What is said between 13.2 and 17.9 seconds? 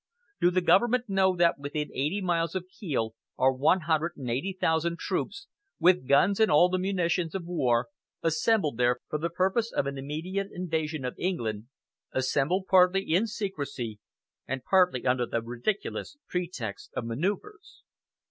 secrecy, and partly under the ridiculous pretexts of manoeuvres?